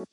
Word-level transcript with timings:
¿Qué 0.00 0.06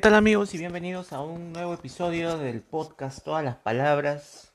tal 0.00 0.14
amigos 0.14 0.54
y 0.54 0.58
bienvenidos 0.58 1.12
a 1.12 1.22
un 1.22 1.52
nuevo 1.52 1.74
episodio 1.74 2.38
del 2.38 2.62
podcast 2.62 3.24
Todas 3.24 3.44
las 3.44 3.56
Palabras? 3.56 4.52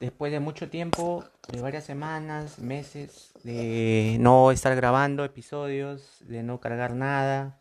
Después 0.00 0.32
de 0.32 0.40
mucho 0.40 0.68
tiempo, 0.68 1.24
de 1.46 1.60
varias 1.60 1.84
semanas, 1.84 2.58
meses, 2.58 3.30
de 3.44 4.16
no 4.18 4.50
estar 4.50 4.74
grabando 4.74 5.24
episodios, 5.24 6.16
de 6.26 6.42
no 6.42 6.58
cargar 6.58 6.94
nada. 6.94 7.60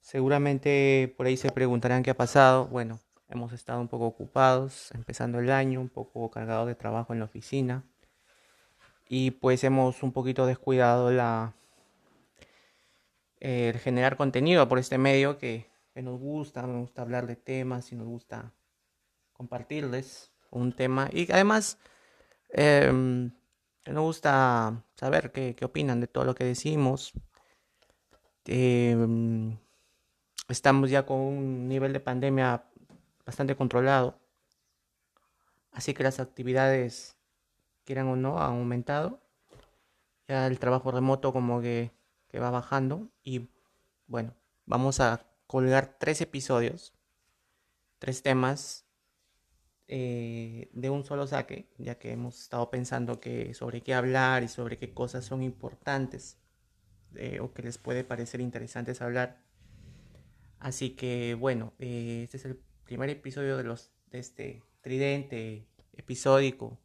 Seguramente 0.00 1.14
por 1.16 1.26
ahí 1.26 1.36
se 1.36 1.52
preguntarán 1.52 2.02
qué 2.02 2.10
ha 2.10 2.16
pasado. 2.16 2.66
Bueno, 2.66 2.98
hemos 3.30 3.52
estado 3.52 3.80
un 3.80 3.88
poco 3.88 4.06
ocupados, 4.06 4.90
empezando 4.92 5.38
el 5.38 5.50
año, 5.50 5.80
un 5.80 5.88
poco 5.88 6.30
cargados 6.30 6.66
de 6.66 6.74
trabajo 6.74 7.12
en 7.12 7.20
la 7.20 7.24
oficina. 7.26 7.84
Y 9.08 9.32
pues 9.32 9.64
hemos 9.64 10.02
un 10.02 10.12
poquito 10.12 10.46
descuidado 10.46 11.10
la 11.10 11.54
el 13.40 13.78
generar 13.78 14.16
contenido 14.16 14.68
por 14.68 14.78
este 14.78 14.98
medio 14.98 15.38
que, 15.38 15.68
nos 15.94 16.18
gusta, 16.18 16.62
nos 16.62 16.80
gusta 16.80 17.02
hablar 17.02 17.26
de 17.26 17.36
temas 17.36 17.92
y 17.92 17.96
nos 17.96 18.06
gusta 18.06 18.54
compartirles 19.34 20.30
un 20.50 20.72
tema. 20.72 21.10
Y 21.12 21.30
además, 21.30 21.78
eh, 22.54 22.90
nos 23.86 24.02
gusta 24.02 24.82
saber 24.94 25.30
qué, 25.32 25.56
opinan 25.62 26.00
de 26.00 26.06
todo 26.06 26.24
lo 26.24 26.34
que 26.34 26.44
decimos. 26.44 27.12
Em, 28.46 29.58
estamos 30.48 30.90
ya 30.90 31.04
con 31.04 31.18
un 31.20 31.68
nivel 31.68 31.92
de 31.92 32.00
pandemia 32.00 32.64
bastante 33.30 33.56
controlado. 33.56 34.18
Así 35.72 35.94
que 35.94 36.02
las 36.02 36.20
actividades, 36.20 37.16
quieran 37.84 38.08
o 38.08 38.16
no, 38.16 38.40
han 38.40 38.50
aumentado. 38.58 39.20
Ya 40.28 40.46
el 40.46 40.58
trabajo 40.58 40.90
remoto 40.90 41.32
como 41.32 41.60
que 41.60 41.92
que 42.30 42.38
va 42.38 42.50
bajando. 42.50 43.10
Y 43.22 43.50
bueno, 44.06 44.34
vamos 44.66 45.00
a 45.00 45.26
colgar 45.46 45.98
tres 45.98 46.20
episodios, 46.20 46.94
tres 47.98 48.22
temas 48.22 48.86
eh, 49.88 50.70
de 50.72 50.90
un 50.90 51.04
solo 51.04 51.26
saque, 51.26 51.68
ya 51.78 51.98
que 51.98 52.12
hemos 52.12 52.40
estado 52.40 52.70
pensando 52.70 53.20
que 53.20 53.52
sobre 53.54 53.82
qué 53.82 53.94
hablar 53.94 54.42
y 54.44 54.48
sobre 54.48 54.78
qué 54.78 54.94
cosas 54.94 55.24
son 55.24 55.42
importantes 55.42 56.38
eh, 57.16 57.40
o 57.40 57.52
que 57.52 57.62
les 57.62 57.78
puede 57.78 58.04
parecer 58.04 58.40
interesantes 58.40 59.02
hablar. 59.02 59.42
Así 60.60 60.90
que 60.90 61.34
bueno, 61.34 61.72
eh, 61.78 62.22
este 62.24 62.36
es 62.36 62.44
el 62.44 62.60
primer 62.90 63.08
episodio 63.08 63.56
de, 63.56 63.62
los, 63.62 63.92
de 64.08 64.18
este 64.18 64.64
tridente 64.80 65.64
episódico 65.92 66.76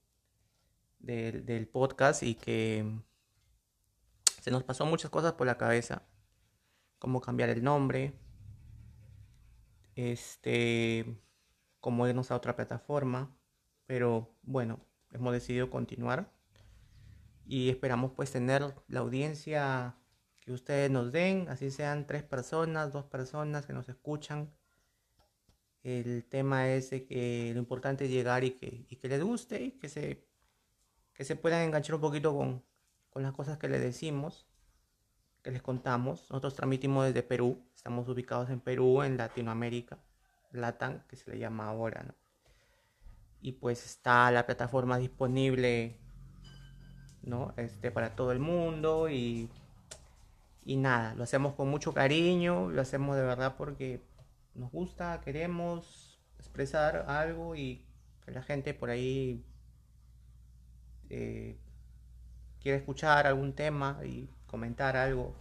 del 1.00 1.68
podcast 1.68 2.22
y 2.22 2.36
que 2.36 2.86
se 4.40 4.52
nos 4.52 4.64
pasó 4.64 4.86
muchas 4.86 5.10
cosas 5.10 5.34
por 5.34 5.48
la 5.48 5.58
cabeza, 5.58 6.04
como 7.00 7.22
cambiar 7.22 7.50
el 7.50 7.64
nombre, 7.64 8.14
este, 9.96 11.20
como 11.80 12.08
irnos 12.08 12.30
a 12.30 12.36
otra 12.36 12.56
plataforma, 12.56 13.36
pero 13.88 14.32
bueno, 14.44 14.86
hemos 15.12 15.34
decidido 15.34 15.72
continuar 15.72 16.32
y 17.48 17.72
esperamos 17.72 18.12
pues 18.12 18.32
tener 18.32 18.76
la 18.88 19.00
audiencia 19.00 19.96
que 20.42 20.52
ustedes 20.52 20.92
nos 20.92 21.12
den, 21.12 21.50
así 21.50 21.72
sean 21.72 22.06
tres 22.06 22.22
personas, 22.22 22.94
dos 22.94 23.06
personas 23.06 23.66
que 23.66 23.74
nos 23.74 23.90
escuchan. 23.90 24.54
El 25.86 26.26
tema 26.26 26.68
es 26.70 26.90
que 26.90 27.52
lo 27.54 27.60
importante 27.60 28.06
es 28.06 28.10
llegar 28.10 28.44
y 28.44 28.52
que, 28.52 28.88
y 28.90 28.96
que 28.96 29.08
les 29.08 29.22
guste 29.22 29.62
y 29.62 29.72
que 29.74 29.88
se, 29.88 30.26
que 31.14 31.24
se 31.24 31.36
puedan 31.36 31.62
enganchar 31.62 31.94
un 31.94 32.02
poquito 32.02 32.36
con, 32.36 32.64
con 33.12 33.22
las 33.22 33.34
cosas 33.34 33.60
que 33.60 33.70
les 33.70 33.82
decimos, 33.82 34.48
que 35.44 35.52
les 35.52 35.62
contamos. 35.62 36.22
Nosotros 36.32 36.56
transmitimos 36.56 37.06
desde 37.06 37.22
Perú, 37.22 37.64
estamos 37.76 38.10
ubicados 38.10 38.50
en 38.50 38.62
Perú, 38.62 39.04
en 39.04 39.16
Latinoamérica, 39.16 40.00
Latam, 40.54 41.04
que 41.08 41.18
se 41.18 41.30
le 41.30 41.38
llama 41.38 41.68
ahora, 41.68 42.02
¿no? 42.02 42.16
Y 43.40 43.52
pues 43.52 43.86
está 43.86 44.32
la 44.32 44.48
plataforma 44.48 44.98
disponible, 44.98 46.00
¿no? 47.22 47.54
Este, 47.58 47.92
para 47.92 48.16
todo 48.16 48.32
el 48.32 48.40
mundo 48.40 49.08
y, 49.08 49.52
y 50.64 50.78
nada, 50.78 51.14
lo 51.14 51.22
hacemos 51.22 51.54
con 51.54 51.70
mucho 51.70 51.94
cariño, 51.94 52.72
lo 52.72 52.82
hacemos 52.82 53.16
de 53.16 53.22
verdad 53.22 53.54
porque 53.56 54.15
nos 54.56 54.72
gusta, 54.72 55.22
queremos 55.22 56.20
expresar 56.40 57.06
algo 57.08 57.56
y 57.56 57.86
la 58.26 58.42
gente 58.42 58.74
por 58.74 58.90
ahí 58.90 59.46
eh, 61.10 61.58
quiere 62.60 62.78
escuchar 62.78 63.28
algún 63.28 63.54
tema 63.54 64.00
y 64.04 64.30
comentar 64.48 64.98
algo. 64.98 65.36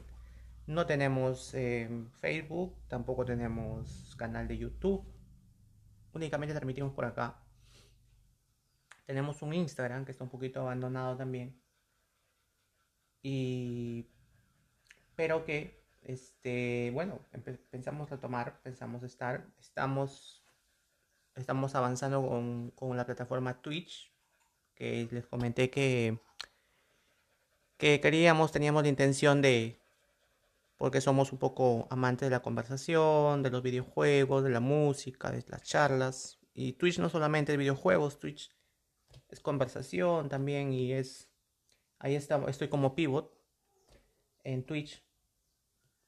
No 0.67 0.87
tenemos 0.87 1.55
eh, 1.55 1.89
Facebook, 2.21 2.77
tampoco 2.89 3.25
tenemos 3.25 4.15
canal 4.17 4.49
de 4.49 4.59
YouTube. 4.59 5.05
Únicamente 6.13 6.55
transmitimos 6.55 6.93
por 6.93 7.05
acá. 7.05 7.41
Tenemos 9.07 9.43
un 9.43 9.53
Instagram 9.55 10.05
que 10.05 10.13
está 10.13 10.25
un 10.25 10.31
poquito 10.31 10.61
abandonado 10.61 11.17
también. 11.17 11.61
Y 13.23 14.09
pero 15.17 15.45
que 15.45 15.84
este, 16.05 16.91
bueno, 16.93 17.21
pensamos 17.71 18.11
retomar, 18.11 18.61
pensamos 18.63 19.03
estar, 19.03 19.47
estamos 19.59 20.41
estamos 21.35 21.75
avanzando 21.75 22.73
con, 22.77 22.97
la 22.97 23.07
plataforma 23.07 23.61
Twitch, 23.61 24.13
que 24.75 25.09
les 25.11 25.27
comenté 25.27 25.71
que 25.71 26.21
que 27.77 28.01
queríamos, 28.01 28.53
teníamos 28.53 28.83
la 28.83 28.89
intención 28.89 29.43
de, 29.43 29.81
porque 30.79 31.01
somos 31.01 31.33
un 31.33 31.39
poco 31.39 31.87
amantes 31.91 32.27
de 32.27 32.31
la 32.31 32.41
conversación, 32.41 33.43
de 33.43 33.51
los 33.51 33.63
videojuegos, 33.63 34.45
de 34.45 34.51
la 34.51 34.61
música, 34.61 35.31
de 35.31 35.45
las 35.49 35.63
charlas. 35.63 36.39
Y 36.55 36.75
Twitch 36.75 36.99
no 36.99 37.09
solamente 37.11 37.53
es 37.53 37.59
videojuegos, 37.59 38.21
Twitch 38.21 38.51
es 39.29 39.41
conversación 39.41 40.29
también 40.29 40.73
y 40.73 40.93
es... 40.93 41.29
Ahí 41.99 42.15
estoy 42.17 42.69
como 42.69 42.95
pivot 42.95 43.39
en 44.45 44.65
Twitch 44.65 45.04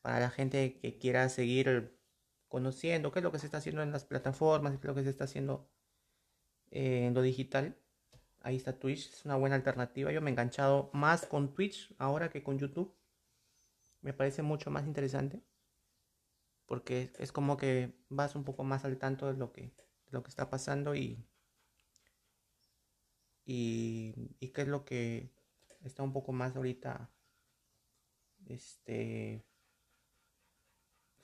para 0.06 0.20
la 0.20 0.30
gente 0.30 0.78
que 0.78 0.98
quiera 0.98 1.28
seguir 1.28 1.98
conociendo 2.46 3.10
qué 3.10 3.18
es 3.18 3.24
lo 3.24 3.32
que 3.32 3.40
se 3.40 3.46
está 3.46 3.58
haciendo 3.58 3.82
en 3.82 3.90
las 3.90 4.04
plataformas, 4.04 4.74
qué 4.74 4.78
es 4.78 4.84
lo 4.84 4.94
que 4.94 5.02
se 5.02 5.10
está 5.10 5.24
haciendo 5.24 5.68
en 6.70 7.12
lo 7.12 7.22
digital. 7.22 7.76
Ahí 8.38 8.54
está 8.54 8.78
Twitch, 8.78 9.10
es 9.12 9.24
una 9.24 9.34
buena 9.34 9.56
alternativa. 9.56 10.12
Yo 10.12 10.22
me 10.22 10.30
he 10.30 10.32
enganchado 10.32 10.90
más 10.92 11.26
con 11.26 11.52
Twitch 11.54 11.92
ahora 11.98 12.30
que 12.30 12.44
con 12.44 12.56
YouTube. 12.56 12.94
Me 14.00 14.12
parece 14.12 14.42
mucho 14.42 14.70
más 14.70 14.86
interesante. 14.86 15.42
Porque 16.66 17.10
es 17.18 17.32
como 17.32 17.56
que 17.56 17.98
vas 18.08 18.36
un 18.36 18.44
poco 18.44 18.62
más 18.62 18.84
al 18.84 18.98
tanto 18.98 19.26
de 19.26 19.36
lo 19.36 19.52
que, 19.52 19.74
lo 20.10 20.22
que 20.22 20.28
está 20.28 20.48
pasando 20.48 20.94
y, 20.94 21.26
y, 23.44 24.14
y 24.38 24.50
qué 24.50 24.62
es 24.62 24.68
lo 24.68 24.84
que 24.84 25.32
está 25.82 26.04
un 26.04 26.12
poco 26.12 26.30
más 26.30 26.54
ahorita. 26.54 27.10
Este. 28.46 29.44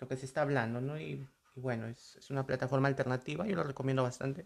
Lo 0.03 0.09
que 0.09 0.17
se 0.17 0.27
está 0.27 0.43
hablando, 0.43 0.81
¿no? 0.81 0.99
Y, 0.99 1.25
bueno, 1.55 1.87
es, 1.87 2.17
es 2.17 2.31
una 2.31 2.45
plataforma 2.45 2.89
alternativa. 2.89 3.47
Yo 3.47 3.55
lo 3.55 3.63
recomiendo 3.63 4.03
bastante 4.03 4.45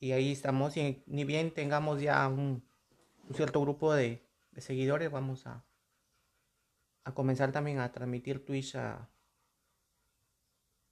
y 0.00 0.12
ahí 0.12 0.32
estamos, 0.32 0.76
y 0.78 1.02
ni 1.06 1.24
bien 1.24 1.52
tengamos 1.52 2.00
ya 2.00 2.26
un, 2.26 2.64
cierto 3.34 3.60
grupo 3.60 3.92
de, 3.92 4.26
seguidores, 4.56 5.10
vamos 5.10 5.46
a, 5.46 5.62
a 7.04 7.14
comenzar 7.14 7.52
también 7.52 7.78
a 7.78 7.92
transmitir 7.92 8.44
Twitch 8.44 8.76
a, 8.76 9.08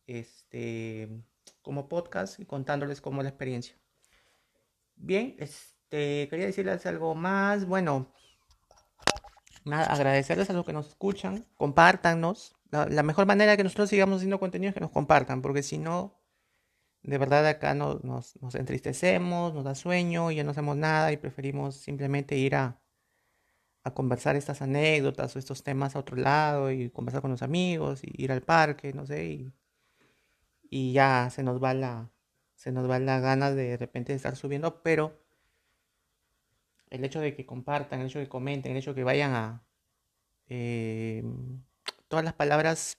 este, 0.06 1.08
como 1.62 1.88
podcast 1.88 2.38
y 2.38 2.44
contándoles 2.44 3.00
cómo 3.00 3.22
la 3.22 3.30
experiencia. 3.30 3.76
Bien, 4.94 5.36
este, 5.38 6.28
quería 6.28 6.46
decirles 6.46 6.84
algo 6.84 7.14
más. 7.14 7.66
Bueno, 7.66 8.12
nada, 9.64 9.86
agradecerles 9.86 10.50
a 10.50 10.52
los 10.52 10.66
que 10.66 10.72
nos 10.74 10.88
escuchan, 10.88 11.46
compártanos. 11.56 12.57
La, 12.70 13.02
mejor 13.02 13.26
manera 13.26 13.56
que 13.56 13.64
nosotros 13.64 13.88
sigamos 13.88 14.16
haciendo 14.18 14.38
contenido 14.38 14.68
es 14.68 14.74
que 14.74 14.80
nos 14.80 14.90
compartan, 14.90 15.40
porque 15.40 15.62
si 15.62 15.78
no, 15.78 16.20
de 17.02 17.18
verdad 17.18 17.46
acá 17.46 17.74
nos, 17.74 18.04
nos, 18.04 18.36
entristecemos, 18.54 19.54
nos 19.54 19.64
da 19.64 19.74
sueño, 19.74 20.30
y 20.30 20.36
ya 20.36 20.44
no 20.44 20.50
hacemos 20.50 20.76
nada 20.76 21.12
y 21.12 21.16
preferimos 21.16 21.76
simplemente 21.76 22.36
ir 22.36 22.56
a, 22.56 22.78
a, 23.84 23.94
conversar 23.94 24.36
estas 24.36 24.60
anécdotas 24.62 25.34
o 25.34 25.38
estos 25.38 25.62
temas 25.64 25.96
a 25.96 26.00
otro 26.00 26.16
lado 26.16 26.70
y 26.70 26.90
conversar 26.90 27.22
con 27.22 27.30
los 27.30 27.42
amigos 27.42 28.02
y 28.04 28.22
ir 28.22 28.32
al 28.32 28.42
parque, 28.42 28.92
no 28.92 29.06
sé, 29.06 29.24
y, 29.26 29.52
y 30.70 30.92
ya 30.92 31.30
se 31.30 31.42
nos 31.42 31.62
va 31.62 31.74
la 31.74 32.10
se 32.54 32.72
nos 32.72 32.90
va 32.90 32.98
la 32.98 33.20
ganas 33.20 33.54
de, 33.54 33.68
de 33.70 33.76
repente 33.76 34.12
de 34.12 34.16
estar 34.16 34.36
subiendo, 34.36 34.82
pero 34.82 35.16
el 36.90 37.04
hecho 37.04 37.20
de 37.20 37.34
que 37.34 37.46
compartan, 37.46 38.00
el 38.00 38.06
hecho 38.06 38.18
de 38.18 38.26
que 38.26 38.30
comenten, 38.30 38.72
el 38.72 38.78
hecho 38.78 38.92
de 38.92 38.96
que 38.96 39.04
vayan 39.04 39.34
a 39.34 39.64
eh, 40.48 41.22
todas 42.08 42.24
las 42.24 42.34
palabras 42.34 42.98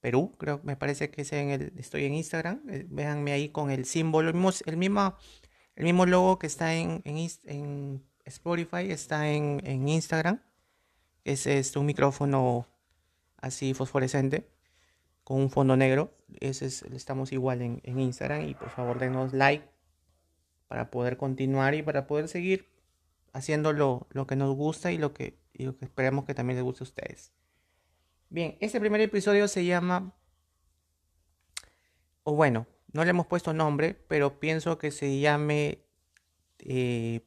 Perú, 0.00 0.34
creo, 0.38 0.60
me 0.64 0.76
parece 0.76 1.10
que 1.10 1.22
es 1.22 1.32
en 1.32 1.50
el, 1.50 1.72
estoy 1.76 2.04
en 2.04 2.14
Instagram, 2.14 2.62
eh, 2.70 2.86
véanme 2.88 3.32
ahí 3.32 3.50
con 3.50 3.70
el 3.70 3.84
símbolo, 3.84 4.30
el 4.30 4.34
mismo, 4.34 5.14
el 5.76 5.84
mismo, 5.84 6.06
logo 6.06 6.38
que 6.38 6.46
está 6.46 6.74
en, 6.74 7.02
en, 7.04 7.28
en 7.44 8.02
Spotify, 8.24 8.90
está 8.90 9.28
en, 9.28 9.88
Instagram, 9.88 10.40
es, 11.24 11.46
es 11.46 11.76
un 11.76 11.86
micrófono 11.86 12.66
así 13.36 13.74
fosforescente 13.74 14.48
con 15.22 15.40
un 15.40 15.50
fondo 15.50 15.76
negro, 15.76 16.16
ese 16.40 16.66
es, 16.66 16.82
estamos 16.82 17.32
igual 17.32 17.60
en, 17.60 18.00
Instagram 18.00 18.48
y 18.48 18.54
por 18.54 18.70
favor 18.70 18.98
denos 18.98 19.34
like 19.34 19.68
para 20.66 20.90
poder 20.90 21.18
continuar 21.18 21.74
y 21.74 21.82
para 21.82 22.06
poder 22.06 22.28
seguir 22.28 22.70
haciendo 23.32 23.72
lo, 23.72 24.06
que 24.26 24.36
nos 24.36 24.56
gusta 24.56 24.92
y 24.92 24.98
lo 24.98 25.12
que, 25.12 25.38
y 25.52 25.64
lo 25.64 25.76
que 25.76 25.84
esperemos 25.84 26.24
que 26.24 26.34
también 26.34 26.56
les 26.56 26.64
guste 26.64 26.84
a 26.84 26.88
ustedes. 26.88 27.32
Bien, 28.30 28.56
este 28.60 28.80
primer 28.80 29.00
episodio 29.00 29.48
se 29.48 29.64
llama, 29.64 30.14
o 32.22 32.34
bueno, 32.34 32.66
no 32.92 33.04
le 33.04 33.10
hemos 33.10 33.26
puesto 33.26 33.52
nombre, 33.52 33.94
pero 34.08 34.38
pienso 34.38 34.78
que 34.78 34.92
se 34.92 35.18
llame 35.18 35.84
eh, 36.60 37.22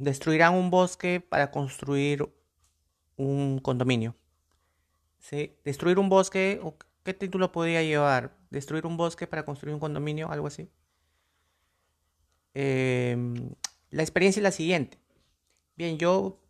Destruirán 0.00 0.54
un 0.54 0.70
bosque 0.70 1.20
para 1.20 1.50
construir 1.50 2.26
un 3.16 3.58
condominio. 3.58 4.16
¿Sí? 5.18 5.54
Destruir 5.62 5.98
un 5.98 6.08
bosque, 6.08 6.58
¿qué 7.04 7.12
título 7.12 7.52
podría 7.52 7.82
llevar? 7.82 8.34
Destruir 8.50 8.86
un 8.86 8.96
bosque 8.96 9.26
para 9.26 9.44
construir 9.44 9.74
un 9.74 9.80
condominio, 9.80 10.32
algo 10.32 10.46
así. 10.46 10.70
Em, 12.54 13.52
la 13.90 14.02
experiencia 14.02 14.40
es 14.40 14.44
la 14.44 14.52
siguiente. 14.52 14.98
Bien, 15.76 15.98
yo 15.98 16.40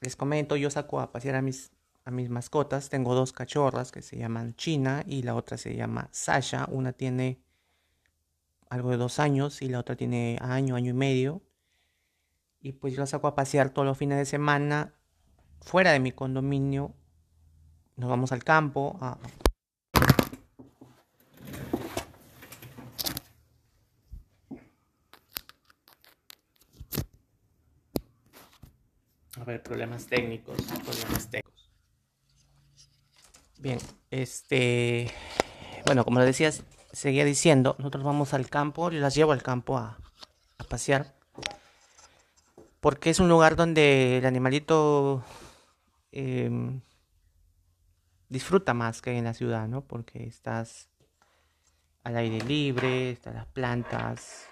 les 0.00 0.16
comento, 0.16 0.56
yo 0.56 0.70
saco 0.70 1.00
a 1.00 1.12
pasear 1.12 1.36
a 1.36 1.42
mis, 1.42 1.72
a 2.04 2.10
mis 2.10 2.30
mascotas. 2.30 2.88
Tengo 2.88 3.14
dos 3.14 3.32
cachorras 3.32 3.92
que 3.92 4.02
se 4.02 4.16
llaman 4.16 4.54
China 4.56 5.02
y 5.06 5.22
la 5.22 5.34
otra 5.34 5.56
se 5.56 5.74
llama 5.74 6.08
Sasha. 6.12 6.66
Una 6.70 6.92
tiene 6.92 7.40
algo 8.68 8.90
de 8.90 8.96
dos 8.96 9.18
años 9.18 9.62
y 9.62 9.68
la 9.68 9.80
otra 9.80 9.96
tiene 9.96 10.38
año, 10.40 10.76
año 10.76 10.90
y 10.90 10.94
medio. 10.94 11.42
Y 12.60 12.72
pues 12.72 12.94
yo 12.94 13.00
la 13.00 13.06
saco 13.06 13.26
a 13.26 13.34
pasear 13.34 13.70
todos 13.70 13.86
los 13.86 13.98
fines 13.98 14.18
de 14.18 14.24
semana 14.24 14.94
fuera 15.60 15.92
de 15.92 16.00
mi 16.00 16.12
condominio. 16.12 16.94
Nos 17.96 18.10
vamos 18.10 18.32
al 18.32 18.42
campo 18.42 18.98
a, 19.00 19.18
A 29.46 29.62
problemas 29.62 30.06
técnicos, 30.06 30.56
problemas 30.62 31.28
técnicos. 31.28 31.70
Bien, 33.58 33.78
este, 34.10 35.12
bueno, 35.84 36.02
como 36.02 36.18
les 36.20 36.28
decías, 36.28 36.64
seguía 36.92 37.26
diciendo, 37.26 37.76
nosotros 37.78 38.04
vamos 38.04 38.32
al 38.32 38.48
campo, 38.48 38.90
yo 38.90 39.00
las 39.00 39.14
llevo 39.14 39.32
al 39.32 39.42
campo 39.42 39.76
a, 39.76 39.98
pasear, 40.66 41.14
porque 42.80 43.10
es 43.10 43.20
un 43.20 43.28
lugar 43.28 43.54
donde 43.54 44.16
el 44.16 44.24
animalito 44.24 45.22
em, 46.10 46.80
disfruta 48.30 48.72
más 48.72 49.02
que 49.02 49.18
en 49.18 49.24
la 49.24 49.34
ciudad, 49.34 49.68
¿no? 49.68 49.82
Porque 49.82 50.24
estás 50.24 50.88
al 52.02 52.16
aire 52.16 52.40
libre, 52.40 53.10
están 53.10 53.34
las 53.34 53.46
plantas, 53.46 54.46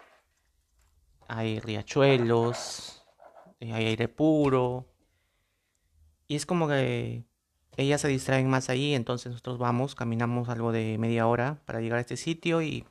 hay 1.29 1.61
riachuelos, 1.61 3.02
hay 3.71 3.87
aire 3.87 4.09
puro. 4.09 4.87
Y 6.27 6.37
es 6.37 6.47
como 6.47 6.67
que 6.67 7.25
ellas 7.77 8.01
se 8.01 8.09
distraen 8.09 8.49
más 8.49 8.69
ahí, 8.69 8.95
entonces 8.95 9.31
nosotros 9.31 9.59
vamos, 9.59 9.95
caminamos 9.95 10.49
algo 10.49 10.73
de 10.73 10.99
media 10.99 11.27
hora 11.27 11.63
para 11.65 11.81
llegar 11.81 11.99
a 11.99 12.01
este 12.01 12.17
sitio 12.17 12.63
y, 12.63 12.85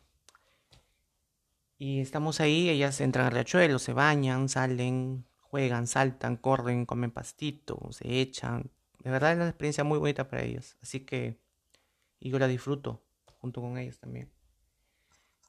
y 1.78 2.00
estamos 2.00 2.40
ahí, 2.40 2.70
ellas 2.70 3.02
entran 3.02 3.26
al 3.26 3.32
riachuelo, 3.34 3.80
se 3.80 3.94
bañan, 3.94 4.50
salen, 4.50 5.26
juegan, 5.40 5.88
saltan, 5.88 6.38
corren, 6.38 6.86
comen 6.86 7.12
pastito, 7.12 7.80
se 7.92 8.22
echan. 8.22 8.72
De 9.00 9.12
verdad 9.12 9.32
es 9.32 9.38
una 9.38 9.50
experiencia 9.50 9.84
muy 9.84 9.98
bonita 10.00 10.28
para 10.28 10.44
ellas, 10.44 10.78
así 10.82 11.02
que 11.02 11.40
y 12.20 12.30
yo 12.30 12.40
la 12.40 12.48
disfruto 12.48 13.04
junto 13.40 13.62
con 13.62 13.78
ellas 13.78 14.00
también. 14.00 14.32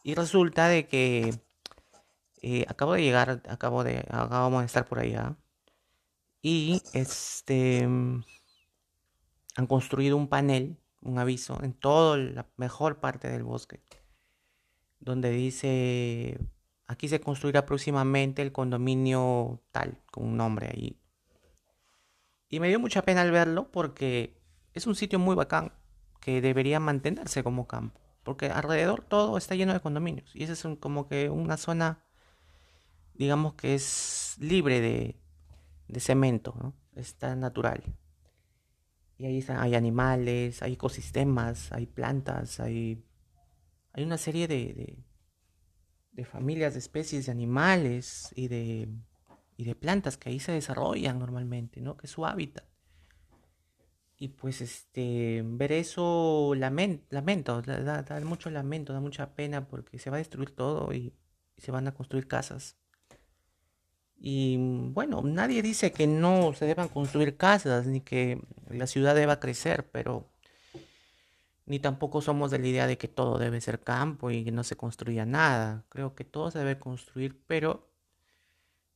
Y 0.03 0.15
resulta 0.15 0.69
de 0.69 0.89
que 0.89 1.35
eh, 2.43 2.65
acabo 2.69 2.94
de 2.94 3.03
llegar, 3.03 3.43
acabo 3.49 3.85
de, 3.85 3.99
acabamos 4.11 4.61
de 4.61 4.67
estar 4.67 4.85
por 4.85 4.99
allá. 4.99 5.37
Y 6.43 6.83
este 6.93 7.83
han 9.55 9.67
construido 9.69 10.17
un 10.17 10.29
panel, 10.29 10.77
un 11.00 11.19
aviso, 11.19 11.62
en 11.62 11.73
toda 11.73 12.17
la 12.17 12.47
mejor 12.56 12.99
parte 13.00 13.29
del 13.29 13.44
bosque. 13.44 13.81
Donde 14.99 15.31
dice 15.31 16.39
aquí 16.87 17.09
se 17.09 17.21
construirá 17.21 17.65
próximamente 17.67 18.43
el 18.43 18.53
condominio 18.53 19.62
tal, 19.71 19.99
con 20.11 20.25
un 20.25 20.37
nombre 20.37 20.69
ahí. 20.69 20.99
Y 22.49 22.61
me 22.61 22.69
dio 22.69 22.81
mucha 22.81 23.03
pena 23.03 23.23
al 23.23 23.31
verlo 23.31 23.71
porque 23.71 24.37
es 24.75 24.87
un 24.87 24.95
sitio 24.95 25.19
muy 25.19 25.35
bacán 25.35 25.73
que 26.21 26.41
debería 26.41 26.81
mantenerse 26.81 27.43
como 27.43 27.67
campo. 27.67 28.00
Porque 28.25 28.47
alrededor 28.47 29.03
todo 29.03 29.37
está 29.38 29.55
lleno 29.55 29.73
de 29.73 29.81
condominios. 29.81 30.35
Y 30.37 30.45
esa 30.45 30.53
es 30.53 30.79
como 30.79 31.09
que 31.09 31.31
una 31.31 31.56
zona 31.56 32.05
digamos 33.14 33.55
que 33.55 33.75
es 33.75 34.37
libre 34.38 34.81
de, 34.81 35.17
de 35.88 36.00
cemento, 36.00 36.75
está 36.94 37.37
natural. 37.37 37.82
Y 39.19 39.26
ahí 39.26 39.44
hay 39.49 39.75
animales, 39.75 40.62
hay 40.62 40.73
ecosistemas, 40.73 41.70
hay 41.73 41.87
plantas, 41.87 42.59
hay, 42.61 43.05
hay 43.93 44.05
una 44.05 44.19
serie 44.19 44.49
de, 44.49 44.99
de, 46.12 46.25
familias 46.25 46.73
de 46.73 46.81
especies 46.81 47.26
de 47.26 47.32
animales 47.32 48.32
y 48.35 48.49
de, 48.49 48.88
y 49.56 49.64
de 49.64 49.75
plantas 49.75 50.17
que 50.17 50.31
ahí 50.31 50.41
se 50.41 50.53
desarrollan 50.53 51.19
normalmente, 51.19 51.81
¿no? 51.81 51.97
que 51.97 52.06
es 52.06 52.11
su 52.11 52.26
hábitat. 52.26 52.64
Y 54.17 54.29
pues 54.29 54.61
este 54.61 55.43
ver 55.44 55.73
eso 55.73 56.55
lamento, 56.56 57.61
da, 57.62 58.20
mucho 58.25 58.50
lamento, 58.50 58.93
da 58.93 59.00
mucha 59.00 59.35
pena 59.35 59.67
porque 59.67 59.99
se 59.99 60.11
va 60.11 60.17
a 60.17 60.19
destruir 60.19 60.55
todo 60.55 60.93
y 60.93 61.12
se 61.56 61.73
van 61.73 61.88
a 61.88 61.94
construir 61.94 62.29
casas 62.29 62.81
y 64.25 64.57
bueno, 64.57 65.21
nadie 65.25 65.63
dice 65.63 65.91
que 65.91 66.07
no 66.07 66.53
se 66.55 66.65
deban 66.65 66.89
construir 66.89 67.37
casas 67.37 67.89
ni 67.89 68.01
que 68.01 68.41
la 68.71 68.87
ciudad 68.87 69.17
deba 69.17 69.41
crecer, 69.41 69.91
pero 69.91 70.31
ni 71.67 71.81
tampoco 71.81 72.23
somos 72.23 72.53
de 72.53 72.61
la 72.61 72.69
idea 72.69 72.87
de 72.87 72.97
que 72.97 73.09
todo 73.09 73.37
debe 73.39 73.61
ser 73.61 73.81
campo 73.81 74.31
y 74.31 74.45
que 74.45 74.52
no 74.52 74.62
se 74.62 74.76
construya 74.76 75.26
nada. 75.26 75.85
Creo 75.88 76.14
que 76.14 76.23
todo 76.23 76.52
se 76.52 76.61
debe 76.61 76.79
construir, 76.79 77.43
pero 77.49 77.91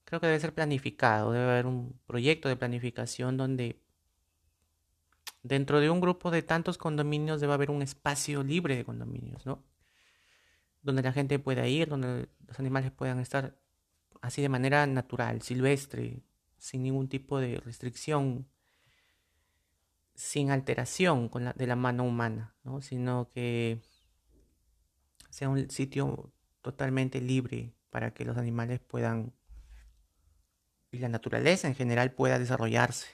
creo 0.05 0.21
que 0.21 0.29
debe 0.29 0.39
ser 0.39 0.55
planificado. 0.55 1.33
Debe 1.33 1.51
haber 1.51 1.67
un 1.67 1.99
proyecto 2.07 2.49
de 2.49 2.55
planificación 2.55 3.37
donde 3.37 3.83
dentro 5.43 5.81
de 5.81 5.91
un 5.91 6.01
grupo 6.01 6.31
de 6.31 6.43
tantos 6.43 6.79
condominios 6.79 7.41
debe 7.41 7.55
haber 7.55 7.73
un 7.73 7.83
espacio 7.83 8.45
libre 8.45 8.77
de 8.77 8.85
condominios, 8.85 9.45
¿no? 9.45 9.65
Donde 10.83 11.03
la 11.03 11.13
gente 11.13 11.41
pueda 11.41 11.67
ir, 11.67 11.89
donde 11.89 12.29
los 12.47 12.61
animales 12.61 12.93
puedan 12.93 13.19
estar 13.19 13.57
así 14.23 14.43
de 14.43 14.49
manera 14.49 14.87
natural, 14.87 15.43
silvestre, 15.43 16.23
sin 16.59 16.83
ningún 16.83 17.09
tipo 17.09 17.39
de 17.39 17.61
restricción, 17.61 18.47
sin 20.15 20.51
alteración 20.51 21.29
con 21.29 21.45
la, 21.45 21.53
de 21.53 21.67
la 21.67 21.77
mano 21.77 22.05
humana, 22.05 22.55
¿no? 22.65 22.81
sino 22.81 23.31
que 23.33 23.81
sea 25.31 25.49
un 25.49 25.71
sitio 25.71 26.33
totalmente 26.63 27.21
libre 27.21 27.75
para 27.91 28.13
que 28.13 28.25
los 28.25 28.37
animales 28.37 28.81
puedan 28.81 29.33
y 30.91 30.99
la 30.99 31.09
naturaleza 31.09 31.69
en 31.69 31.75
general 31.75 32.13
pueda 32.13 32.39
desarrollarse. 32.39 33.07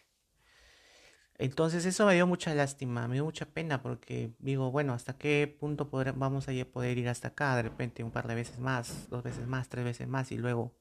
Entonces 1.38 1.85
eso 1.87 2.06
me 2.06 2.14
dio 2.14 2.26
mucha 2.26 2.54
lástima, 2.54 3.09
me 3.09 3.14
dio 3.14 3.25
mucha 3.25 3.47
pena 3.47 3.82
porque 3.82 4.32
digo, 4.38 4.71
bueno, 4.71 4.92
¿hasta 4.92 5.18
qué 5.18 5.52
punto 5.59 5.90
vamos 5.90 6.49
a 6.49 6.52
poder 6.73 6.99
ir 6.99 7.09
hasta 7.09 7.28
acá? 7.28 7.56
De 7.56 7.62
repente 7.62 8.04
un 8.04 8.12
par 8.12 8.28
de 8.28 8.37
veces 8.37 8.61
más, 8.61 9.09
dos 9.11 9.25
veces 9.25 9.47
más, 9.49 9.68
tres 9.68 9.85
veces 9.85 10.06
más 10.06 10.30
y 10.30 10.38
luego 10.38 10.73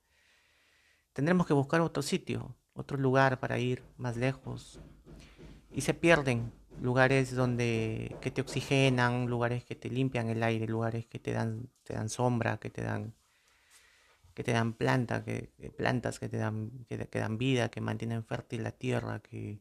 tendremos 1.13 1.48
que 1.48 1.53
buscar 1.53 1.82
otro 1.82 2.03
sitio, 2.03 2.56
otro 2.74 2.98
lugar 2.98 3.39
para 3.39 3.60
ir 3.60 3.84
más 3.98 4.18
lejos. 4.18 4.80
Y 5.74 5.82
se 5.82 5.94
pierden 5.94 6.51
lugares 6.82 7.36
donde 7.36 8.15
que 8.22 8.32
te 8.32 8.41
oxigenan, 8.41 9.27
lugares 9.27 9.63
que 9.63 9.75
te 9.75 9.89
limpian 9.89 10.30
el 10.30 10.44
aire, 10.44 10.68
lugares 10.68 11.06
que 11.06 11.20
te 11.20 11.32
dan, 11.32 11.70
te 11.84 11.94
dan 11.94 12.10
sombra, 12.10 12.58
que 12.58 12.70
te 12.70 12.82
dan 12.82 13.13
que 14.34 14.44
te 14.44 14.53
dan 14.53 14.74
planta, 14.74 15.24
que, 15.24 15.51
plantas 15.75 16.20
que 16.20 16.30
te 16.30 16.38
dan, 16.38 16.86
que, 16.88 16.98
dan 16.98 17.38
vida, 17.38 17.70
que 17.70 17.82
mantienen 17.82 18.24
fértil 18.24 18.63
la 18.63 18.72
tierra, 18.72 19.20
que, 19.20 19.60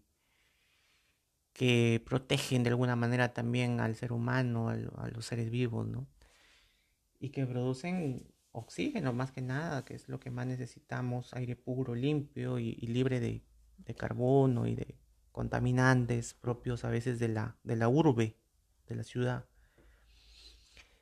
que 1.53 2.03
protegen 2.05 2.63
de 2.63 2.71
alguna 2.71 2.97
manera 2.97 3.33
también 3.33 3.81
al 3.81 3.97
ser 3.97 4.13
humano, 4.13 4.69
a 4.69 5.09
los 5.09 5.27
seres 5.27 5.51
vivos, 5.51 5.87
¿no? 5.87 6.07
Y 7.19 7.31
que 7.31 7.47
producen 7.47 8.33
oxígeno 8.53 9.13
más 9.13 9.33
que 9.33 9.43
nada, 9.43 9.85
que 9.85 9.95
es 9.95 10.09
lo 10.09 10.21
que 10.21 10.31
más 10.31 10.47
necesitamos, 10.47 11.33
aire 11.35 11.57
puro, 11.57 11.95
limpio 11.95 12.59
y, 12.59 12.75
libre 12.75 13.21
de, 13.21 13.43
carbono 13.97 14.67
y 14.67 14.75
de, 14.75 14.97
contaminantes 15.33 16.35
propios 16.35 16.85
a 16.85 16.91
veces 16.91 17.19
de 17.19 17.29
la, 17.29 17.57
de 17.65 17.77
la 17.77 17.89
urbe, 17.89 18.37
de 18.89 18.95
la 18.95 19.05
ciudad. 19.05 19.47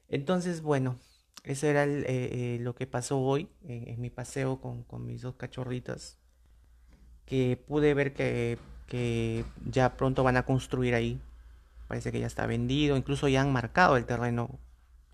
Entonces, 0.08 0.62
bueno, 0.62 0.98
eso 1.44 1.66
era 1.66 1.84
eh, 1.84 2.04
eh, 2.06 2.58
lo 2.60 2.74
que 2.74 2.86
pasó 2.86 3.20
hoy 3.20 3.48
en, 3.62 4.00
mi 4.00 4.10
paseo 4.10 4.60
con, 4.60 5.06
mis 5.06 5.22
dos 5.22 5.36
cachorritas, 5.36 6.18
que 7.24 7.62
pude 7.66 7.92
ver 7.94 8.14
que, 8.14 8.58
que 8.86 9.44
ya 9.66 9.96
pronto 9.96 10.22
van 10.22 10.36
a 10.36 10.44
construir 10.44 10.94
ahí. 10.94 11.20
Parece 11.88 12.12
que 12.12 12.20
ya 12.20 12.26
está 12.26 12.46
vendido, 12.46 12.96
incluso 12.96 13.28
ya 13.28 13.40
han 13.40 13.52
marcado 13.52 13.96
el 13.96 14.04
terreno 14.04 14.58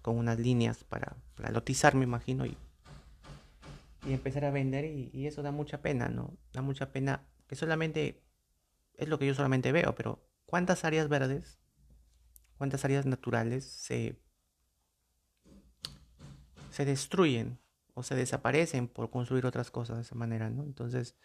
con 0.04 0.18
unas 0.18 0.38
líneas 0.38 0.84
para, 0.84 1.16
lotizar, 1.50 1.94
me 1.94 2.04
imagino, 2.04 2.44
y, 2.44 2.58
y 4.06 4.12
empezar 4.12 4.44
a 4.44 4.50
vender. 4.50 4.84
Y, 4.84 5.26
eso 5.26 5.42
da 5.42 5.50
mucha 5.50 5.80
pena, 5.80 6.11
¿no? 6.11 6.37
Da 6.52 6.61
mucha 6.61 6.92
pena 6.92 7.26
que 7.46 7.56
solamente 7.56 8.23
es 8.99 9.08
lo 9.08 9.18
que 9.18 9.26
yo 9.26 9.34
solamente 9.34 9.73
veo, 9.73 9.94
pero 9.94 10.23
¿cuántas 10.44 10.84
áreas 10.84 11.08
verdes, 11.08 11.58
cuántas 12.58 12.84
áreas 12.84 13.06
naturales 13.06 13.64
se, 13.64 14.20
se 16.70 16.84
destruyen 16.84 17.58
o 17.94 18.02
se 18.02 18.14
desaparecen 18.14 18.88
por 18.88 19.08
construir 19.08 19.46
otras 19.46 19.70
cosas 19.70 19.96
de 19.96 20.02
esa 20.02 20.16
manera, 20.16 20.50
¿no? 20.50 20.64
Entonces, 20.64 21.16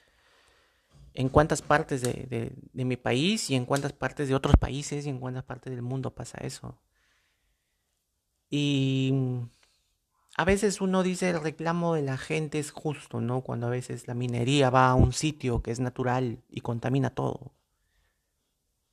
en 1.14 1.28
cuántas 1.28 1.62
partes 1.62 2.00
de, 2.02 2.54
de, 2.72 2.86
mi 2.86 2.96
país 2.96 3.50
y 3.50 3.56
en 3.56 3.66
cuántas 3.66 3.92
partes 3.92 4.30
de 4.30 4.36
otros 4.36 4.56
países 4.56 5.06
y 5.06 5.10
en 5.10 5.20
cuántas 5.20 5.44
partes 5.44 5.74
del 5.74 5.82
mundo 5.82 6.16
pasa 6.16 6.38
eso. 6.38 6.80
Y 8.50 9.14
a 10.36 10.46
veces 10.46 10.82
uno 10.82 11.04
dice 11.04 11.30
el 11.30 11.42
reclamo 11.42 11.96
de 11.96 12.02
la 12.02 12.18
gente 12.18 12.60
es 12.60 12.72
justo, 12.72 13.22
¿no? 13.22 13.42
Cuando 13.42 13.68
a 13.68 13.72
veces 13.72 14.08
la 14.08 14.14
minería 14.14 14.70
va 14.70 14.90
a 14.90 14.96
un 14.96 15.14
sitio 15.14 15.62
que 15.62 15.72
es 15.72 15.80
natural 15.80 16.44
y 16.50 16.62
contamina 16.62 17.10
todo. 17.10 17.52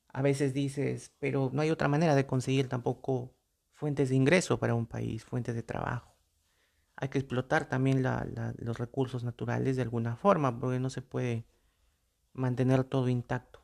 A 0.09 0.21
veces 0.21 0.53
dices, 0.53 1.13
pero 1.19 1.49
no 1.53 1.61
hay 1.61 1.69
otra 1.69 1.87
manera 1.87 2.15
de 2.15 2.25
conseguir 2.25 2.67
tampoco 2.67 3.33
fuentes 3.73 4.09
de 4.09 4.15
ingreso 4.15 4.59
para 4.59 4.75
un 4.75 4.87
país, 4.87 5.23
fuentes 5.23 5.55
de 5.55 5.63
trabajo. 5.63 6.15
Hay 6.95 7.09
que 7.09 7.19
explotar 7.19 7.69
también 7.69 8.03
los 8.57 8.79
recursos 8.79 9.23
naturales 9.23 9.75
de 9.75 9.83
alguna 9.83 10.15
forma, 10.15 10.59
porque 10.59 10.79
no 10.79 10.89
se 10.89 11.03
puede 11.03 11.45
mantener 12.33 12.83
todo 12.83 13.07
intacto. 13.07 13.63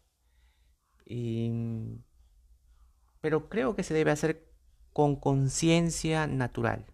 pero 3.21 3.49
creo 3.49 3.75
que 3.75 3.83
se 3.83 3.93
debe 3.93 4.11
hacer 4.11 4.52
con 4.93 5.15
conciencia 5.15 6.27
natural. 6.27 6.85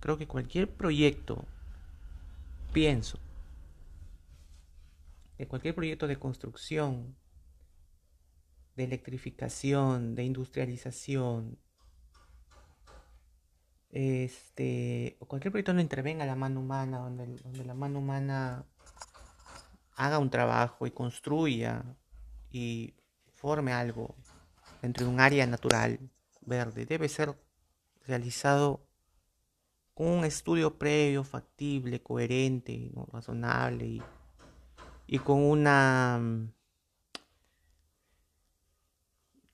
Creo 0.00 0.18
que 0.18 0.28
cualquier 0.28 0.70
proyecto, 0.70 1.44
pienso, 2.72 3.18
que 5.36 5.48
cualquier 5.48 5.74
proyecto 5.74 6.06
de 6.06 6.18
construcción, 6.18 7.16
de 8.76 8.84
electrificación, 8.84 10.14
de 10.14 10.24
industrialización, 10.24 11.58
este, 13.90 15.16
cualquier 15.26 15.50
proyecto 15.50 15.72
donde 15.72 15.82
intervenga 15.82 16.26
la 16.26 16.36
mano 16.36 16.60
humana, 16.60 16.98
donde, 16.98 17.26
donde 17.38 17.64
la 17.64 17.74
mano 17.74 17.98
humana 17.98 18.66
haga 19.96 20.18
un 20.18 20.30
trabajo 20.30 20.86
y 20.86 20.90
construya 20.90 21.82
y 22.52 22.94
forme 23.32 23.72
algo 23.72 24.14
dentro 24.82 25.06
de 25.06 25.12
un 25.12 25.18
área 25.18 25.46
natural 25.46 25.98
verde 26.48 26.86
debe 26.86 27.08
ser 27.08 27.38
realizado 28.06 28.88
con 29.94 30.06
un 30.06 30.24
estudio 30.24 30.78
previo, 30.78 31.24
factible, 31.24 32.02
coherente, 32.02 32.92
razonable 33.12 34.00
y, 35.06 35.18
con 35.18 35.42
una 35.42 36.20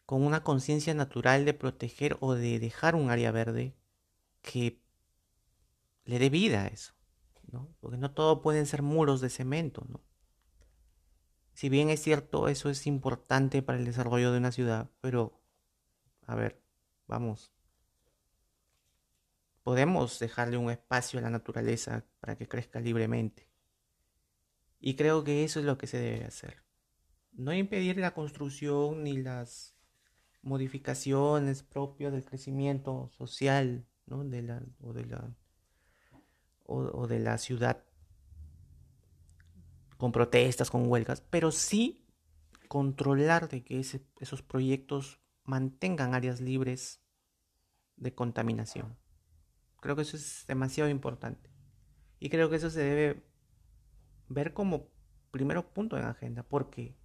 con 0.04 0.22
una 0.22 0.42
conciencia 0.42 0.92
natural 0.92 1.46
de 1.46 1.54
proteger 1.54 2.18
o 2.20 2.34
de 2.34 2.58
dejar 2.58 2.94
un 2.94 3.10
área 3.10 3.32
verde 3.32 3.74
que 4.42 4.82
le 6.04 6.18
dé 6.18 6.28
vida 6.28 6.64
a 6.64 6.66
eso, 6.66 6.92
¿no? 7.50 7.74
Porque 7.80 7.96
no 7.96 8.10
todo 8.10 8.42
pueden 8.42 8.66
ser 8.66 8.82
muros 8.82 9.22
de 9.22 9.30
cemento, 9.30 9.86
¿no? 9.88 10.02
Si 11.54 11.68
bien 11.68 11.88
es 11.88 12.02
cierto, 12.02 12.48
eso 12.48 12.68
es 12.68 12.86
importante 12.86 13.62
para 13.62 13.78
el 13.78 13.84
desarrollo 13.84 14.32
de 14.32 14.38
una 14.38 14.52
ciudad, 14.52 14.90
pero, 15.00 15.40
a 16.26 16.34
ver, 16.34 16.63
vamos. 17.06 17.52
Podemos 19.62 20.18
dejarle 20.18 20.56
un 20.56 20.70
espacio 20.70 21.18
a 21.18 21.22
la 21.22 21.30
naturaleza 21.30 22.04
para 22.20 22.36
que 22.36 22.48
crezca 22.48 22.80
libremente. 22.80 23.48
Y 24.78 24.96
creo 24.96 25.24
que 25.24 25.44
eso 25.44 25.60
es 25.60 25.66
lo 25.66 25.78
que 25.78 25.86
se 25.86 25.98
debe 25.98 26.24
hacer. 26.24 26.62
No 27.32 27.54
impedir 27.54 27.96
la 27.96 28.12
construcción 28.12 29.02
ni 29.02 29.16
las 29.16 29.74
modificaciones 30.42 31.62
propias 31.62 32.12
del 32.12 32.24
crecimiento 32.24 33.08
social 33.16 33.86
de 34.06 34.42
la, 34.42 34.62
o, 34.80 34.92
de 34.92 35.06
la, 35.06 35.34
o, 36.64 37.06
de 37.06 37.18
la 37.18 37.38
ciudad 37.38 37.82
con 39.96 40.12
protestas, 40.12 40.70
con 40.70 40.86
huelgas, 40.86 41.22
pero 41.22 41.50
sí 41.50 42.04
controlar 42.68 43.48
de 43.48 43.64
que 43.64 43.80
esos 43.80 44.42
proyectos 44.42 45.20
mantengan 45.44 46.14
áreas 46.14 46.40
libres 46.40 47.02
de 47.96 48.14
contaminación. 48.14 48.96
Creo 49.80 49.96
que 49.96 50.02
eso 50.02 50.16
es 50.16 50.44
demasiado 50.46 50.90
importante. 50.90 51.50
Y 52.18 52.30
creo 52.30 52.48
que 52.48 52.56
eso 52.56 52.70
se 52.70 52.80
debe 52.80 53.26
ver 54.28 54.54
como 54.54 54.88
primero 55.30 55.72
punto 55.72 55.98
en 55.98 56.04
agenda, 56.04 56.42
porque 56.42 56.96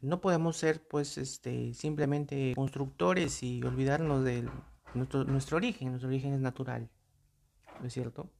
no 0.00 0.20
podemos 0.20 0.56
ser 0.56 0.86
pues 0.86 1.18
este 1.18 1.72
simplemente 1.74 2.52
constructores 2.54 3.42
y 3.42 3.62
olvidarnos 3.62 4.24
de 4.24 4.48
nuestro, 4.94 5.24
nuestro 5.24 5.56
origen, 5.56 5.88
nuestro 5.88 6.08
origen 6.08 6.34
es 6.34 6.40
natural, 6.40 6.90
¿no 7.80 7.86
es 7.86 7.92
cierto? 7.92 8.30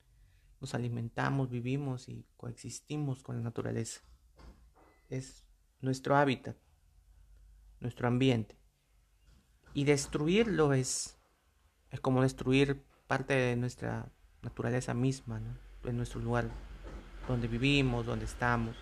Nos 0.61 0.75
alimentamos, 0.75 1.49
vivimos 1.49 2.09
y 2.09 2.27
coexistimos 2.37 3.23
con 3.23 3.37
la 3.37 3.43
naturaleza. 3.43 4.01
Es 5.09 5.47
nuestro 5.81 6.17
hábitat 6.17 6.57
nuestro 7.81 8.09
ambiente. 8.09 8.57
Y 9.75 9.85
destruirlo 9.85 10.73
es, 10.73 11.19
es 11.91 12.01
como 12.01 12.23
destruir 12.23 12.83
parte 13.07 13.35
de 13.35 13.57
nuestra 13.57 14.11
naturaleza 14.43 14.95
misma, 14.95 15.41
¿no? 15.41 15.71
en 15.85 15.97
nuestro 15.97 16.21
lugar 16.21 16.51
donde 17.29 17.49
vivimos, 17.49 18.07
donde 18.07 18.25
estamos. 18.25 18.77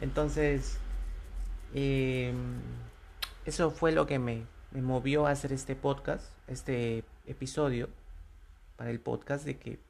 Entonces, 0.00 0.78
em, 1.72 2.60
eso 3.44 3.70
fue 3.70 3.92
lo 3.92 4.06
que 4.06 4.18
me, 4.18 4.46
me 4.70 4.82
movió 4.82 5.26
a 5.26 5.30
hacer 5.30 5.52
este 5.52 5.76
podcast, 5.76 6.32
este 6.48 7.04
episodio 7.26 7.88
para 8.76 8.90
el 8.90 9.00
podcast, 9.00 9.44
de 9.44 9.58
que 9.58 9.80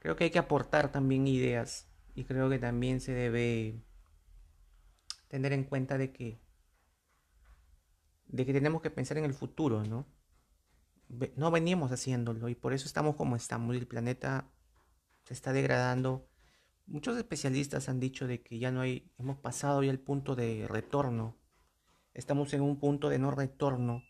creo 0.00 0.16
que 0.16 0.24
hay 0.24 0.30
que 0.30 0.38
aportar 0.38 0.92
también 0.92 1.26
ideas 1.26 1.86
y 2.14 2.24
creo 2.24 2.48
que 2.48 2.58
también 2.58 3.00
se 3.00 3.12
debe 3.12 3.82
tener 5.28 5.52
en 5.52 5.64
cuenta 5.64 5.98
de 5.98 6.12
que 6.12 6.38
de 8.26 8.46
que 8.46 8.52
tenemos 8.52 8.82
que 8.82 8.90
pensar 8.90 9.18
en 9.18 9.24
el 9.24 9.34
futuro, 9.34 9.84
¿no? 9.84 10.06
No 11.36 11.50
veníamos 11.50 11.92
haciéndolo 11.92 12.48
y 12.48 12.54
por 12.54 12.72
eso 12.72 12.86
estamos 12.86 13.16
como 13.16 13.36
estamos. 13.36 13.76
El 13.76 13.86
planeta 13.86 14.50
se 15.24 15.34
está 15.34 15.52
degradando. 15.52 16.28
Muchos 16.86 17.16
especialistas 17.16 17.88
han 17.88 18.00
dicho 18.00 18.26
de 18.26 18.42
que 18.42 18.58
ya 18.58 18.70
no 18.70 18.80
hay, 18.80 19.12
hemos 19.18 19.38
pasado 19.38 19.82
ya 19.82 19.90
el 19.90 20.00
punto 20.00 20.34
de 20.34 20.66
retorno. 20.68 21.36
Estamos 22.14 22.52
en 22.54 22.62
un 22.62 22.78
punto 22.78 23.08
de 23.08 23.18
no 23.18 23.30
retorno 23.30 24.02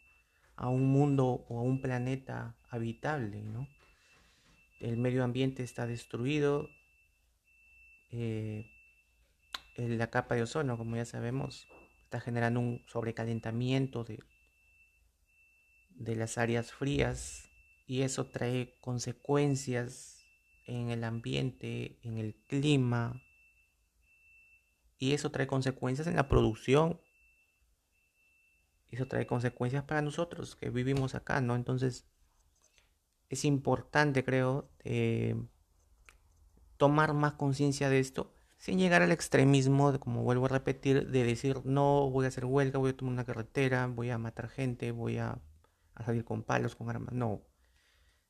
a 0.56 0.68
un 0.68 0.87
mundo 0.87 1.44
o 1.49 1.59
a 1.59 1.62
un 1.62 1.80
planeta 1.80 2.56
habitable, 2.71 3.42
¿no? 3.42 3.68
El 4.80 4.97
medio 4.97 5.25
ambiente 5.25 5.62
está 5.62 5.87
destruido. 5.87 6.68
Eh, 8.11 8.71
la 9.76 10.11
capa 10.11 10.35
de 10.35 10.42
ozono, 10.42 10.78
como 10.78 10.97
ya 10.97 11.04
sabemos, 11.04 11.66
está 12.14 12.25
generando 12.25 12.61
un 12.61 12.85
sobrecalentamiento 12.87 14.04
de, 14.04 14.23
de 15.97 16.14
las 16.14 16.38
áreas 16.38 16.73
frías 16.73 17.50
y 17.88 18.02
eso 18.02 18.26
trae 18.26 18.76
consecuencias 18.80 20.25
en 20.64 20.90
el 20.90 21.02
ambiente, 21.02 21.99
en 22.02 22.18
el 22.18 22.37
clima 22.47 23.21
y 24.97 25.12
eso 25.12 25.33
trae 25.33 25.49
consecuencias 25.49 26.06
en 26.06 26.14
la 26.14 26.28
producción. 26.28 27.00
Eso 28.92 29.09
trae 29.09 29.26
consecuencias 29.26 29.83
para 29.83 30.00
nosotros 30.00 30.54
que 30.54 30.71
vivimos 30.71 31.16
acá, 31.16 31.40
¿no? 31.40 31.56
Entonces 31.56 32.06
es 33.28 33.44
importante, 33.44 34.23
creo, 34.23 34.71
eh, 34.85 35.35
tomar 36.76 37.12
más 37.12 37.33
conciencia 37.33 37.88
de 37.88 37.99
esto 37.99 38.33
sin 38.64 38.78
llegar 38.78 39.02
al 39.02 39.12
extremismo, 39.12 40.00
como 40.00 40.23
vuelvo 40.23 40.47
a 40.47 40.49
repetir, 40.49 41.11
de 41.11 41.23
decir 41.23 41.61
no 41.66 42.09
voy 42.09 42.25
a 42.25 42.28
hacer 42.28 42.47
huelga, 42.47 42.78
voy 42.78 42.92
a 42.92 42.97
tomar 42.97 43.12
una 43.12 43.26
carretera, 43.26 43.87
voy 43.88 44.09
a 44.09 44.16
matar 44.16 44.49
gente, 44.49 44.90
voy 44.90 45.18
a, 45.18 45.38
salir 46.02 46.25
con 46.25 46.42
palos, 46.42 46.75
con 46.75 46.88
armas, 46.88 47.12
no, 47.12 47.42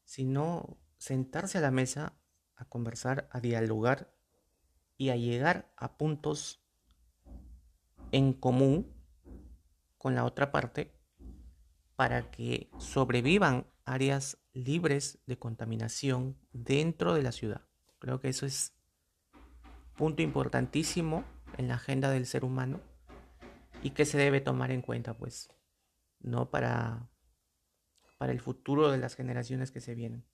sino 0.03 0.77
sentarse 0.99 1.59
a 1.59 1.61
la 1.61 1.71
mesa 1.71 2.19
a 2.57 2.65
conversar, 2.65 3.29
a 3.31 3.39
dialogar 3.39 4.13
y 4.97 5.11
a 5.11 5.17
llegar 5.17 5.73
a 5.77 5.97
puntos 5.97 6.67
en 8.11 8.33
común 8.33 8.93
con 9.99 10.17
la 10.17 10.25
otra 10.25 10.51
parte 10.51 11.01
para 11.95 12.33
que 12.33 12.71
sobrevivan 12.79 13.69
áreas 13.85 14.39
libres 14.53 15.21
de 15.27 15.39
contaminación 15.39 16.37
dentro 16.53 17.15
de 17.15 17.23
la 17.23 17.31
ciudad. 17.31 17.69
Creo 18.01 18.21
que 18.21 18.31
eso 18.31 18.47
es 18.47 18.75
punto 19.97 20.23
importantísimo 20.23 21.25
en 21.57 21.69
la 21.69 21.75
agenda 21.75 22.11
del 22.11 22.27
ser 22.27 22.45
humano 22.45 22.81
y 23.83 23.91
que 23.91 24.05
se 24.05 24.19
debe 24.19 24.41
tomar 24.41 24.71
en 24.71 24.83
cuenta, 24.83 25.17
pues, 25.17 25.51
no 26.21 26.51
para, 26.51 27.11
para 28.19 28.33
el 28.33 28.41
futuro 28.41 28.91
de 28.91 28.99
las 28.99 29.15
generaciones 29.15 29.71
que 29.71 29.81
se 29.81 29.95
vienen. 29.95 30.25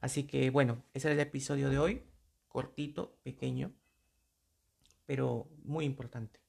Así 0.00 0.24
que 0.24 0.50
bueno, 0.50 0.84
ese 0.94 1.08
es 1.08 1.14
el 1.14 1.20
episodio 1.20 1.70
de 1.70 1.78
hoy, 1.78 2.02
cortito, 2.48 3.18
pequeño, 3.22 3.72
pero 5.06 5.48
muy 5.64 5.84
importante 5.84 6.40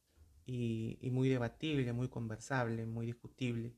y, 0.46 0.98
y 1.02 1.12
muy 1.12 1.30
debatible, 1.30 1.94
muy 1.94 2.10
conversable, 2.10 2.86
muy 2.86 3.06
discutible. 3.06 3.76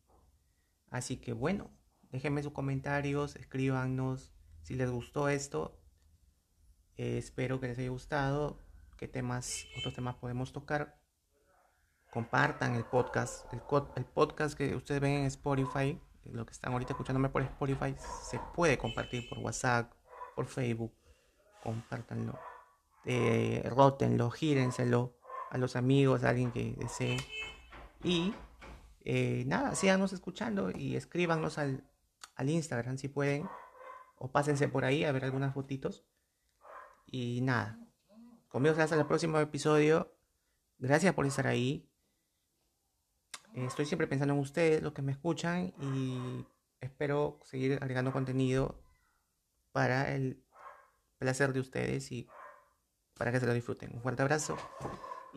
Así 0.89 1.17
que 1.17 1.33
bueno, 1.33 1.71
déjenme 2.11 2.43
sus 2.43 2.53
comentarios, 2.53 3.35
escríbanos 3.35 4.33
si 4.61 4.75
les 4.75 4.89
gustó 4.89 5.29
esto. 5.29 5.79
Eh, 6.97 7.17
espero 7.17 7.59
que 7.59 7.67
les 7.67 7.77
haya 7.77 7.89
gustado, 7.89 8.57
qué 8.97 9.07
temas, 9.07 9.65
otros 9.77 9.93
temas 9.93 10.15
podemos 10.15 10.53
tocar. 10.53 10.97
Compartan 12.09 12.75
el 12.75 12.85
podcast, 12.85 13.51
el, 13.51 13.59
podcast 14.05 14.57
que 14.57 14.73
ustedes 14.75 15.01
ven 15.01 15.11
en 15.11 15.25
Spotify, 15.25 15.99
lo 16.23 16.45
que 16.45 16.53
están 16.53 16.71
ahorita 16.71 16.93
escuchándome 16.93 17.27
por 17.27 17.41
Spotify, 17.41 17.95
se 18.23 18.39
puede 18.53 18.77
compartir 18.77 19.27
por 19.27 19.39
WhatsApp, 19.39 19.91
por 20.35 20.45
Facebook. 20.45 20.93
Compártanlo, 21.61 22.39
eh, 23.03 23.67
rótenlo, 23.69 24.29
gírenselo 24.31 25.17
a 25.49 25.57
los 25.57 25.75
amigos, 25.75 26.23
a 26.23 26.29
alguien 26.29 26.51
que 26.53 26.75
desee. 26.77 27.17
Y 28.03 28.33
eh, 29.01 29.43
nada, 29.47 29.75
síganos 29.75 30.13
escuchando 30.13 30.71
y 30.71 30.95
escríbanos 30.95 31.57
al, 31.57 31.83
al 32.35 32.49
Instagram 32.49 32.97
si 32.97 33.09
pueden. 33.09 33.49
O 34.17 34.31
pásense 34.31 34.69
por 34.69 34.85
ahí 34.85 35.03
a 35.03 35.11
ver 35.11 35.25
algunas 35.25 35.53
fotitos. 35.53 36.05
Y 37.05 37.41
nada, 37.41 37.79
conmigo 38.47 38.75
hasta 38.77 38.95
el 38.95 39.05
próximo 39.05 39.39
episodio. 39.39 40.13
Gracias 40.77 41.13
por 41.13 41.25
estar 41.25 41.47
ahí. 41.47 41.89
Estoy 43.53 43.85
siempre 43.85 44.07
pensando 44.07 44.33
en 44.33 44.39
ustedes, 44.39 44.83
los 44.83 44.93
que 44.93 45.01
me 45.01 45.13
escuchan, 45.13 45.73
y 45.79 46.45
espero 46.81 47.39
seguir 47.43 47.79
agregando 47.81 48.11
contenido 48.11 48.81
para 49.71 50.13
el 50.13 50.43
placer 51.17 51.53
de 51.53 51.61
ustedes 51.61 52.11
y 52.11 52.27
para 53.17 53.31
que 53.31 53.39
se 53.39 53.45
lo 53.45 53.53
disfruten. 53.53 53.93
Un 53.93 54.01
fuerte 54.01 54.21
abrazo 54.21 54.57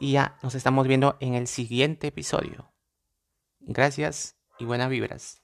y 0.01 0.13
ya 0.13 0.39
nos 0.43 0.55
estamos 0.55 0.87
viendo 0.87 1.17
en 1.21 1.35
el 1.35 1.47
siguiente 1.47 2.09
episodio. 2.09 2.73
Gracias 3.61 4.37
y 4.59 4.65
buenas 4.65 4.89
vibras. 4.89 5.43